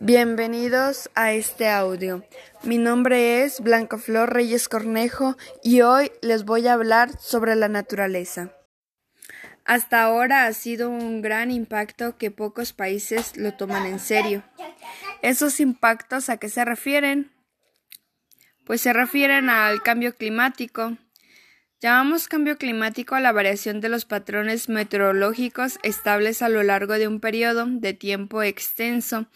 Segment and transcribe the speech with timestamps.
[0.00, 2.22] Bienvenidos a este audio.
[2.62, 7.68] Mi nombre es Blanca Flor Reyes Cornejo y hoy les voy a hablar sobre la
[7.68, 8.52] naturaleza.
[9.64, 14.42] Hasta ahora ha sido un gran impacto que pocos países lo toman en serio.
[15.22, 17.32] ¿Esos impactos a qué se refieren?
[18.66, 20.98] Pues se refieren al cambio climático,
[21.78, 27.06] Llamamos cambio climático a la variación de los patrones meteorológicos estables a lo largo de
[27.06, 29.26] un periodo de tiempo extenso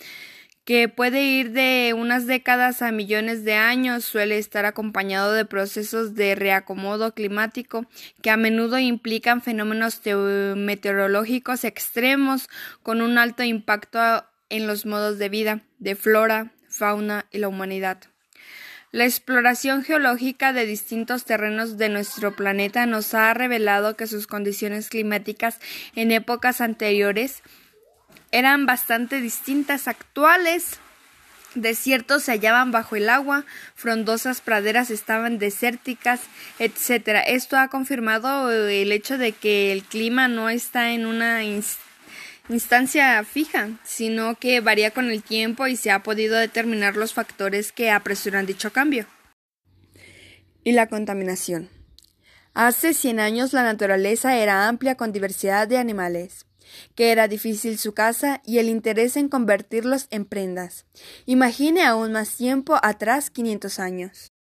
[0.65, 6.15] que puede ir de unas décadas a millones de años, suele estar acompañado de procesos
[6.15, 7.87] de reacomodo climático
[8.23, 10.01] que a menudo implican fenómenos
[10.57, 12.49] meteorológicos extremos
[12.83, 17.99] con un alto impacto en los modos de vida de flora, fauna y la humanidad.
[18.93, 24.89] La exploración geológica de distintos terrenos de nuestro planeta nos ha revelado que sus condiciones
[24.89, 25.61] climáticas
[25.95, 27.45] en épocas anteriores
[28.31, 30.79] eran bastante distintas actuales.
[31.55, 36.21] Desiertos se hallaban bajo el agua, frondosas praderas estaban desérticas,
[36.61, 37.25] etc.
[37.27, 41.43] Esto ha confirmado el hecho de que el clima no está en una
[42.49, 47.73] instancia fija, sino que varía con el tiempo y se ha podido determinar los factores
[47.73, 49.07] que apresuran dicho cambio.
[50.63, 51.69] Y la contaminación.
[52.55, 56.47] Hace 100 años la naturaleza era amplia con diversidad de animales,
[56.95, 60.87] que era difícil su caza y el interés en convertirlos en prendas.
[61.27, 64.33] Imagine aún más tiempo atrás 500 años.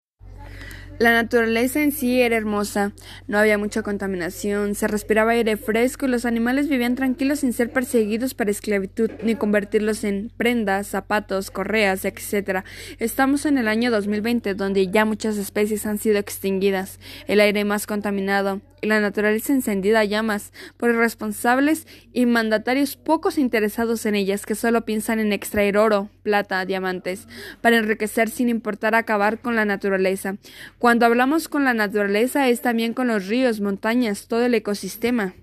[0.99, 2.91] La naturaleza en sí era hermosa,
[3.25, 7.71] no había mucha contaminación, se respiraba aire fresco y los animales vivían tranquilos sin ser
[7.71, 12.65] perseguidos para esclavitud ni convertirlos en prendas, zapatos, correas, etc.
[12.97, 17.87] Estamos en el año 2020 donde ya muchas especies han sido extinguidas, el aire más
[17.87, 24.45] contaminado, y la naturaleza encendida a llamas por irresponsables y mandatarios pocos interesados en ellas
[24.45, 27.27] que solo piensan en extraer oro, plata, diamantes,
[27.61, 30.37] para enriquecer sin importar acabar con la naturaleza.
[30.89, 35.35] Hablamos con la naturaleza es también con los ríos, montañas, todo el ecosistema.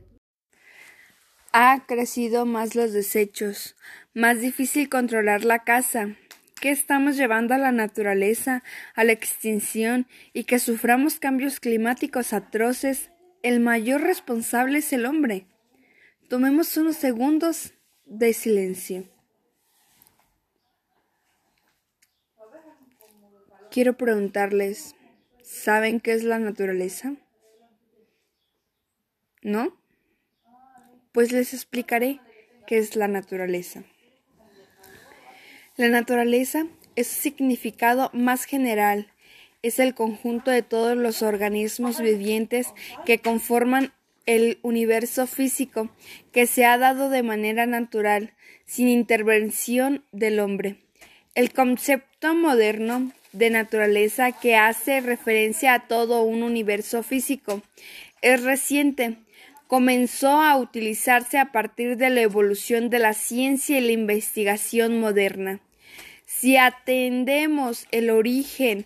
[1.52, 3.76] Ha crecido más los desechos,
[4.12, 6.16] más difícil controlar la casa,
[6.60, 8.62] que estamos llevando a la naturaleza
[8.94, 13.10] a la extinción y que suframos cambios climáticos atroces
[13.42, 15.46] el mayor responsable es el hombre.
[16.28, 17.74] Tomemos unos segundos
[18.04, 19.04] de silencio.
[23.70, 24.95] Quiero preguntarles,
[25.46, 27.14] ¿saben qué es la naturaleza?
[29.42, 29.74] ¿No?
[31.12, 32.20] Pues les explicaré
[32.66, 33.84] qué es la naturaleza.
[35.76, 39.12] La naturaleza es su significado más general
[39.66, 42.68] es el conjunto de todos los organismos vivientes
[43.04, 43.92] que conforman
[44.24, 45.90] el universo físico
[46.32, 48.32] que se ha dado de manera natural,
[48.64, 50.76] sin intervención del hombre.
[51.34, 57.62] El concepto moderno de naturaleza que hace referencia a todo un universo físico
[58.22, 59.16] es reciente.
[59.66, 65.60] Comenzó a utilizarse a partir de la evolución de la ciencia y la investigación moderna.
[66.24, 68.84] Si atendemos el origen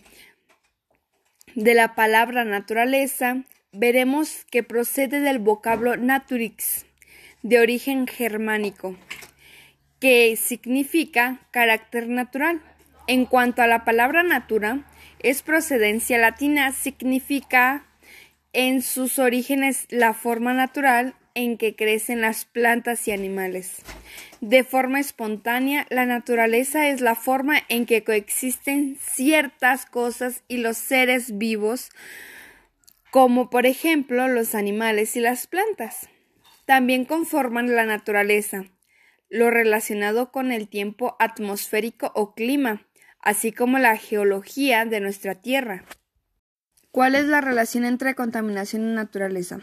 [1.55, 6.87] de la palabra naturaleza, veremos que procede del vocablo naturix,
[7.43, 8.97] de origen germánico,
[10.00, 12.62] que significa carácter natural.
[13.10, 14.84] En cuanto a la palabra natura,
[15.19, 17.84] es procedencia latina, significa
[18.53, 23.82] en sus orígenes la forma natural en que crecen las plantas y animales.
[24.41, 30.76] De forma espontánea, la naturaleza es la forma en que coexisten ciertas cosas y los
[30.76, 31.91] seres vivos,
[33.10, 36.09] como por ejemplo los animales y las plantas.
[36.65, 38.66] También conforman la naturaleza,
[39.28, 42.87] lo relacionado con el tiempo atmosférico o clima,
[43.22, 45.84] así como la geología de nuestra Tierra.
[46.91, 49.60] ¿Cuál es la relación entre contaminación y naturaleza?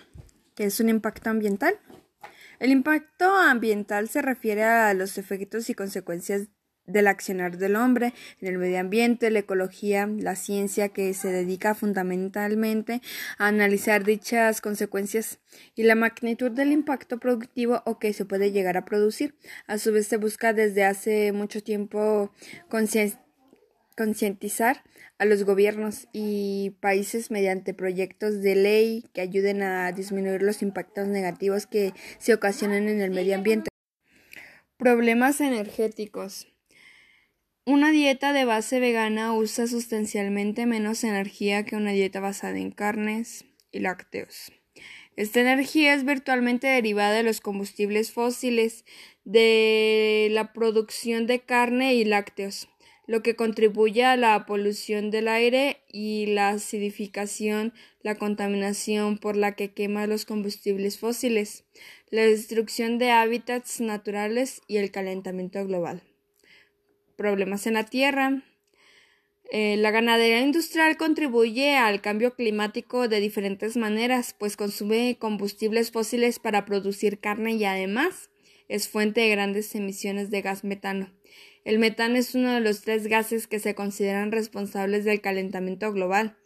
[0.56, 1.80] ¿Qué es un impacto ambiental?
[2.60, 6.48] El impacto ambiental se refiere a los efectos y consecuencias
[6.88, 11.76] del accionar del hombre en el medio ambiente, la ecología, la ciencia que se dedica
[11.76, 13.02] fundamentalmente
[13.38, 15.40] a analizar dichas consecuencias
[15.76, 19.36] y la magnitud del impacto productivo o que se puede llegar a producir.
[19.68, 22.32] A su vez se busca desde hace mucho tiempo
[23.98, 24.84] concientizar
[25.18, 31.08] a los gobiernos y países mediante proyectos de ley que ayuden a disminuir los impactos
[31.08, 33.70] negativos que se ocasionan en el medio ambiente.
[34.78, 36.48] Problemas energéticos.
[37.66, 43.46] Una dieta de base vegana usa sustancialmente menos energía que una dieta basada en carnes
[43.72, 44.54] y lácteos.
[45.16, 48.86] Esta energía es virtualmente derivada de los combustibles fósiles,
[49.26, 52.70] de la producción de carne y lácteos,
[53.08, 59.56] lo que contribuye a la polución del aire y la acidificación, la contaminación por la
[59.56, 61.64] que quema los combustibles fósiles,
[62.10, 66.04] la destrucción de hábitats naturales y el calentamiento global.
[67.16, 68.44] Problemas en la Tierra.
[69.52, 76.40] Eh, la ganadería industrial contribuye al cambio climático de diferentes maneras, pues consume combustibles fósiles
[76.40, 78.30] para producir carne y además
[78.68, 81.17] es fuente de grandes emisiones de gas metano.
[81.64, 86.38] El metano es uno de los tres gases que se consideran responsables del calentamiento global,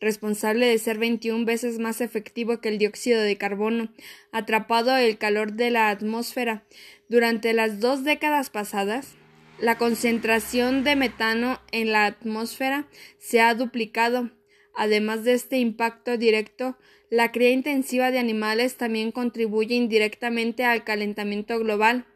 [0.00, 3.92] responsable de ser 21 veces más efectivo que el dióxido de carbono,
[4.32, 6.64] atrapado el calor de la atmósfera.
[7.08, 9.16] Durante las dos décadas pasadas,
[9.60, 12.88] la concentración de metano en la atmósfera
[13.18, 14.30] se ha duplicado.
[14.74, 16.78] Además de este impacto directo,
[17.10, 22.06] la cría intensiva de animales también contribuye indirectamente al calentamiento global,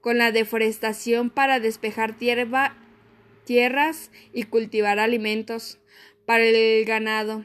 [0.00, 2.16] con la deforestación para despejar
[3.44, 5.78] tierras y cultivar alimentos
[6.26, 7.44] para el ganado.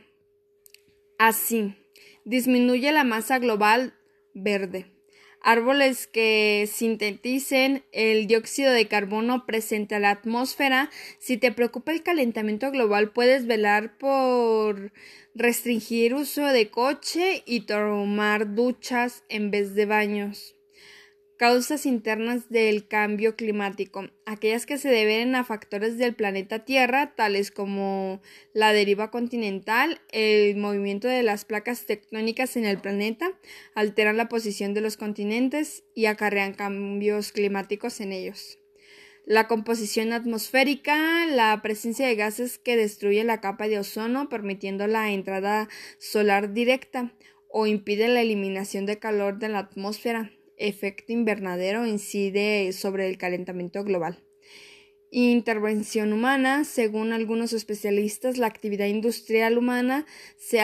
[1.17, 1.75] Así,
[2.25, 3.93] disminuye la masa global
[4.33, 4.93] verde
[5.43, 10.89] árboles que sinteticen el dióxido de carbono presente a la atmósfera.
[11.19, 14.93] Si te preocupa el calentamiento global, puedes velar por
[15.35, 20.52] restringir uso de coche y tomar duchas en vez de baños.
[21.37, 27.49] Causas internas del cambio climático, aquellas que se deben a factores del planeta Tierra, tales
[27.49, 28.21] como
[28.53, 33.31] la deriva continental, el movimiento de las placas tectónicas en el planeta,
[33.73, 38.59] alteran la posición de los continentes y acarrean cambios climáticos en ellos.
[39.25, 45.11] La composición atmosférica, la presencia de gases que destruyen la capa de ozono, permitiendo la
[45.11, 47.11] entrada solar directa
[47.49, 53.83] o impide la eliminación de calor de la atmósfera efecto invernadero incide sobre el calentamiento
[53.83, 54.23] global.
[55.11, 56.63] Intervención humana.
[56.63, 60.05] Según algunos especialistas, la actividad industrial humana
[60.37, 60.59] se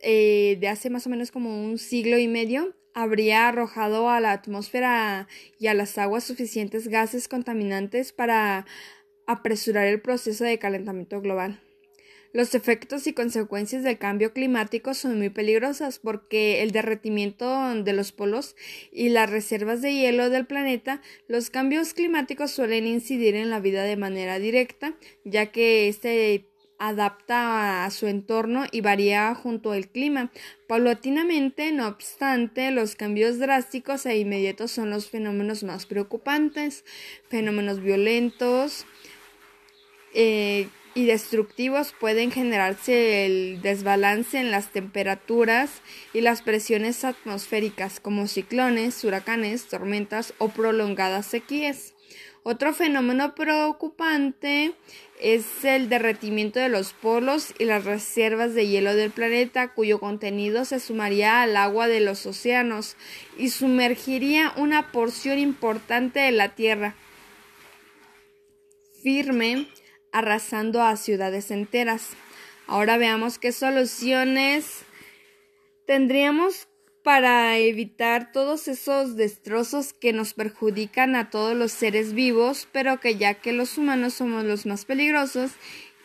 [0.00, 4.32] eh, de hace más o menos como un siglo y medio habría arrojado a la
[4.32, 5.28] atmósfera
[5.58, 8.66] y a las aguas suficientes gases contaminantes para
[9.26, 11.60] apresurar el proceso de calentamiento global.
[12.32, 18.12] Los efectos y consecuencias del cambio climático son muy peligrosas porque el derretimiento de los
[18.12, 18.54] polos
[18.92, 23.82] y las reservas de hielo del planeta, los cambios climáticos suelen incidir en la vida
[23.82, 24.94] de manera directa,
[25.24, 26.44] ya que este
[26.78, 30.30] adapta a su entorno y varía junto al clima.
[30.68, 36.84] Paulatinamente, no obstante, los cambios drásticos e inmediatos son los fenómenos más preocupantes,
[37.28, 38.86] fenómenos violentos,
[40.14, 45.82] eh, y destructivos pueden generarse el desbalance en las temperaturas
[46.12, 51.94] y las presiones atmosféricas como ciclones, huracanes, tormentas o prolongadas sequías.
[52.42, 54.72] Otro fenómeno preocupante
[55.20, 60.64] es el derretimiento de los polos y las reservas de hielo del planeta, cuyo contenido
[60.64, 62.96] se sumaría al agua de los océanos
[63.36, 66.94] y sumergiría una porción importante de la Tierra.
[69.02, 69.66] Firme
[70.12, 72.10] arrasando a ciudades enteras.
[72.66, 74.82] Ahora veamos qué soluciones
[75.86, 76.68] tendríamos
[77.02, 83.16] para evitar todos esos destrozos que nos perjudican a todos los seres vivos, pero que
[83.16, 85.52] ya que los humanos somos los más peligrosos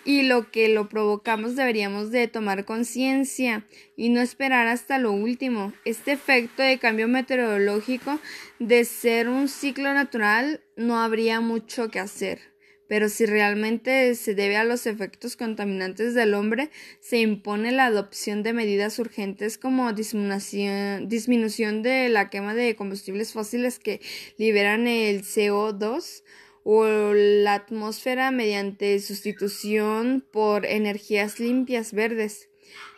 [0.05, 3.65] y lo que lo provocamos deberíamos de tomar conciencia
[3.97, 5.73] y no esperar hasta lo último.
[5.83, 8.19] Este efecto de cambio meteorológico
[8.59, 12.52] de ser un ciclo natural no habría mucho que hacer
[12.93, 16.69] pero si realmente se debe a los efectos contaminantes del hombre,
[16.99, 23.79] se impone la adopción de medidas urgentes como disminución, de la quema de combustibles fósiles
[23.79, 23.99] que
[24.37, 26.21] liberan el CO2
[26.63, 26.85] o
[27.15, 32.49] la atmósfera mediante sustitución por energías limpias verdes,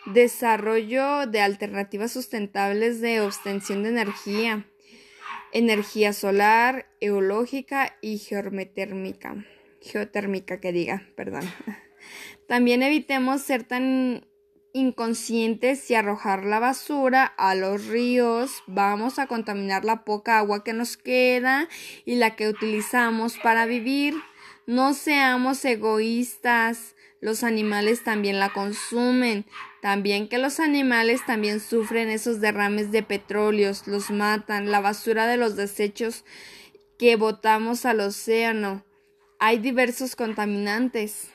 [0.08, 4.70] desarrollo de alternativas sustentables de obtención de energía,
[5.54, 9.46] energía solar, eológica y geotérmica
[9.86, 11.44] geotérmica que diga, perdón.
[12.48, 14.28] También evitemos ser tan
[14.74, 18.62] inconscientes y arrojar la basura a los ríos.
[18.68, 21.70] Vamos a contaminar la poca agua que nos queda
[22.04, 24.16] y la que utilizamos para vivir.
[24.68, 26.96] No seamos egoístas.
[27.22, 29.46] Los animales también la consumen.
[29.82, 35.38] También que los animales también sufren esos derrames de petróleos, los matan, la basura de
[35.38, 36.26] los desechos
[36.98, 38.84] que botamos al océano
[39.40, 41.30] hay diversos contaminantes.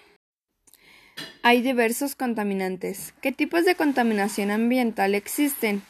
[1.43, 3.15] Hay diversos contaminantes.
[3.21, 5.83] ¿Qué tipos de contaminación ambiental existen?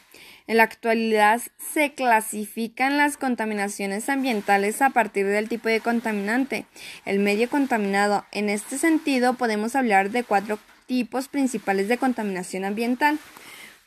[0.47, 1.41] En la actualidad
[1.73, 6.65] se clasifican las contaminaciones ambientales a partir del tipo de contaminante,
[7.05, 8.25] el medio contaminado.
[8.31, 13.19] En este sentido, podemos hablar de cuatro tipos principales de contaminación ambiental.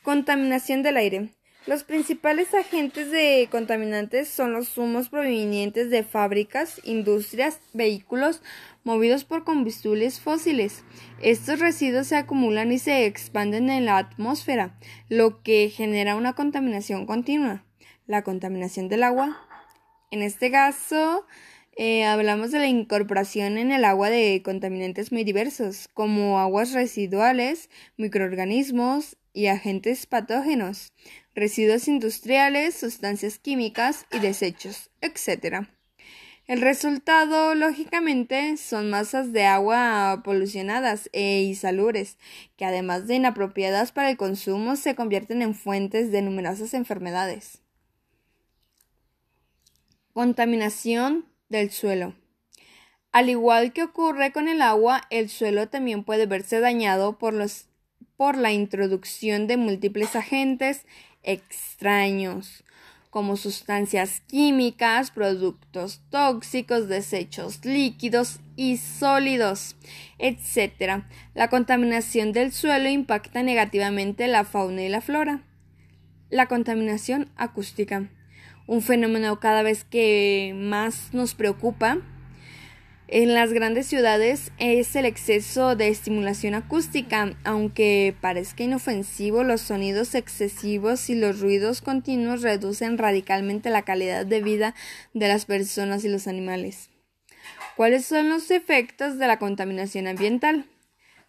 [0.01, 1.29] Contaminación del aire.
[1.67, 8.43] Los principales agentes de contaminantes son los humos provenientes de fábricas, industrias, vehículos
[8.83, 10.83] movidos por combustibles fósiles.
[11.23, 14.77] Estos residuos se acumulan y se expanden en la atmósfera,
[15.09, 17.65] lo que genera una contaminación continua.
[18.05, 19.35] La contaminación del agua.
[20.11, 21.25] En este caso,
[21.75, 27.71] eh, hablamos de la incorporación en el agua de contaminantes muy diversos, como aguas residuales,
[27.97, 30.93] microorganismos y agentes patógenos
[31.35, 35.67] residuos industriales, sustancias químicas y desechos, etc.
[36.47, 42.17] El resultado, lógicamente, son masas de agua polucionadas e insalubres,
[42.55, 47.61] que además de inapropiadas para el consumo, se convierten en fuentes de numerosas enfermedades.
[50.13, 52.15] Contaminación del suelo.
[53.11, 57.69] Al igual que ocurre con el agua, el suelo también puede verse dañado por, los,
[58.17, 60.85] por la introducción de múltiples agentes
[61.25, 62.63] extraños,
[63.09, 69.75] como sustancias químicas, productos tóxicos, desechos líquidos y sólidos,
[70.19, 71.03] etc.
[71.33, 75.43] La contaminación del suelo impacta negativamente la fauna y la flora.
[76.29, 78.09] La contaminación acústica,
[78.67, 81.99] un fenómeno cada vez que más nos preocupa
[83.07, 90.15] en las grandes ciudades es el exceso de estimulación acústica, aunque parezca inofensivo, los sonidos
[90.15, 94.73] excesivos y los ruidos continuos reducen radicalmente la calidad de vida
[95.13, 96.89] de las personas y los animales.
[97.75, 100.65] ¿Cuáles son los efectos de la contaminación ambiental?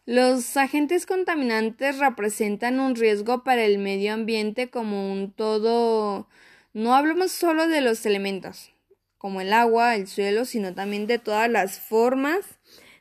[0.06, 6.26] Los agentes contaminantes representan un riesgo para el medio ambiente como un todo.
[6.72, 8.70] No hablamos solo de los elementos,
[9.18, 12.58] como el agua, el suelo, sino también de todas las formas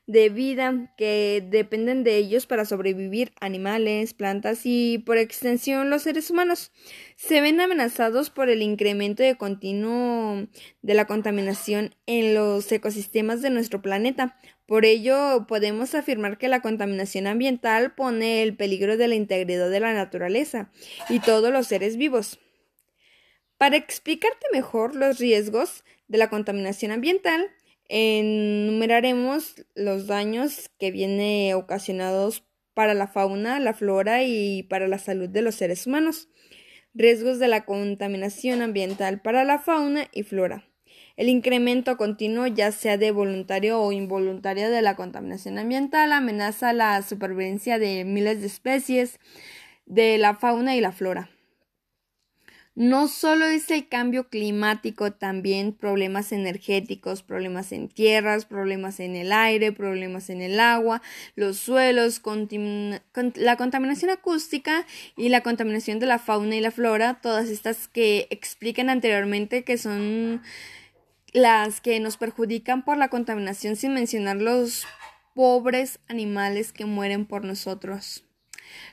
[0.07, 6.29] de vida que dependen de ellos para sobrevivir animales, plantas y por extensión los seres
[6.29, 6.72] humanos.
[7.15, 10.48] Se ven amenazados por el incremento de continuo
[10.84, 14.38] de la contaminación en los ecosistemas de nuestro planeta.
[14.67, 19.79] Por ello, podemos afirmar que la contaminación ambiental pone el peligro de la integridad de
[19.79, 20.72] la naturaleza
[21.10, 22.39] y todos los seres vivos.
[23.57, 27.51] Para explicarte mejor los riesgos de la contaminación ambiental,
[27.88, 32.43] enumeraremos los daños que vienen ocasionados
[32.74, 36.29] para la fauna, la flora y para la salud de los seres humanos.
[36.93, 40.65] Riesgos de la contaminación ambiental para la fauna y flora.
[41.17, 47.01] El incremento continuo, ya sea de voluntario o involuntario, de la contaminación ambiental amenaza la
[47.01, 49.19] supervivencia de miles de especies
[49.85, 51.29] de la fauna y la flora.
[52.75, 59.32] No solo es el cambio climático, también problemas energéticos, problemas en tierras, problemas en el
[59.32, 61.01] aire, problemas en el agua,
[61.36, 62.22] los suelos,
[63.36, 68.27] la contaminación acústica y la contaminación de la fauna y la flora, todas estas que
[68.29, 70.41] explican anteriormente que son
[71.32, 74.86] las que nos perjudican por la contaminación sin mencionar los
[75.34, 78.25] pobres animales que mueren por nosotros.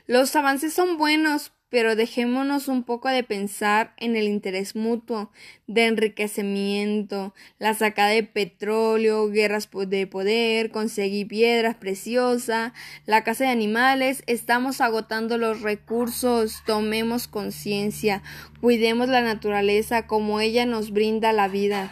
[0.07, 5.31] Los avances son buenos, pero dejémonos un poco de pensar en el interés mutuo,
[5.65, 12.73] de enriquecimiento, la sacada de petróleo, guerras de poder, conseguir piedras preciosas,
[13.07, 18.21] la caza de animales, estamos agotando los recursos, tomemos conciencia,
[18.61, 21.91] cuidemos la naturaleza como ella nos brinda la vida.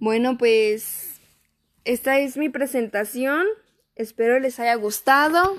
[0.00, 1.20] Bueno, pues
[1.84, 3.46] esta es mi presentación,
[3.94, 5.56] espero les haya gustado.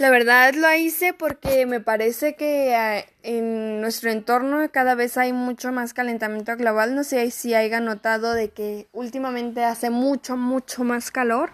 [0.00, 5.34] La verdad lo hice porque me parece que eh, en nuestro entorno cada vez hay
[5.34, 6.94] mucho más calentamiento global.
[6.94, 11.50] No sé si haya notado de que últimamente hace mucho, mucho más calor.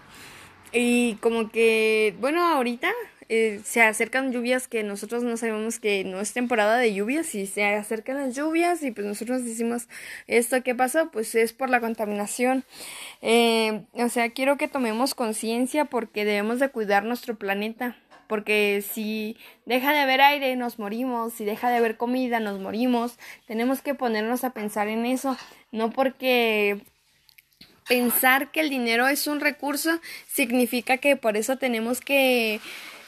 [0.71, 2.87] Y como que, bueno, ahorita
[3.27, 7.47] eh, se acercan lluvias que nosotros no sabemos que no es temporada de lluvias y
[7.47, 9.89] se acercan las lluvias y pues nosotros decimos
[10.27, 12.63] esto qué pasó pues es por la contaminación
[13.21, 17.97] eh, o sea quiero que tomemos conciencia porque debemos de cuidar nuestro planeta
[18.27, 23.17] porque si deja de haber aire nos morimos, si deja de haber comida nos morimos,
[23.47, 25.37] tenemos que ponernos a pensar en eso,
[25.71, 26.81] no porque
[27.87, 32.59] pensar que el dinero es un recurso significa que por eso tenemos que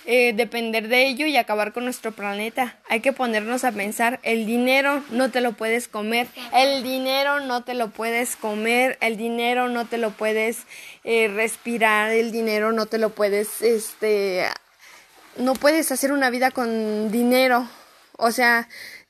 [0.06, 2.80] eh, depender de ello y acabar con nuestro planeta.
[2.90, 7.64] Hay que ponernos a pensar, el dinero no te lo puedes comer, el dinero no
[7.64, 10.66] te lo puedes comer, el dinero no te lo puedes
[11.04, 14.48] eh, respirar, el dinero no te lo puedes este
[15.40, 17.68] no puedes hacer una vida con dinero.
[18.18, 18.68] O sea,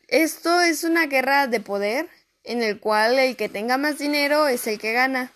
[0.08, 2.08] esto es una guerra de poder
[2.44, 5.32] en el cual el que tenga más dinero es el que gana.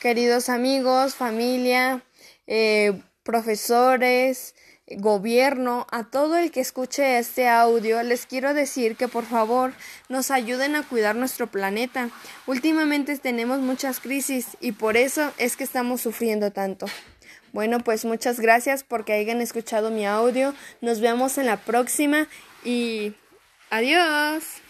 [0.00, 2.02] Queridos amigos, familia,
[2.46, 4.54] eh, profesores,
[4.86, 9.72] gobierno, a todo el que escuche este audio, les quiero decir que por favor
[10.10, 12.10] nos ayuden a cuidar nuestro planeta.
[12.46, 16.86] Últimamente tenemos muchas crisis y por eso es que estamos sufriendo tanto.
[17.54, 20.52] Bueno, pues muchas gracias porque hayan escuchado mi audio.
[20.80, 22.26] Nos vemos en la próxima
[22.64, 23.14] y
[23.70, 24.60] adiós.